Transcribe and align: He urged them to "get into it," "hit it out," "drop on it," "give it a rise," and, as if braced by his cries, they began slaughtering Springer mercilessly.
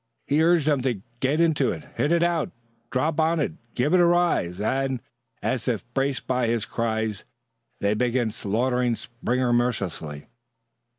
He 0.25 0.41
urged 0.43 0.65
them 0.65 0.81
to 0.81 0.99
"get 1.19 1.39
into 1.39 1.71
it," 1.71 1.83
"hit 1.95 2.11
it 2.11 2.23
out," 2.23 2.49
"drop 2.89 3.19
on 3.19 3.39
it," 3.39 3.51
"give 3.75 3.93
it 3.93 3.99
a 3.99 4.05
rise," 4.07 4.59
and, 4.59 4.99
as 5.43 5.67
if 5.67 5.85
braced 5.93 6.25
by 6.25 6.47
his 6.47 6.65
cries, 6.65 7.23
they 7.81 7.93
began 7.93 8.31
slaughtering 8.31 8.95
Springer 8.95 9.53
mercilessly. 9.53 10.25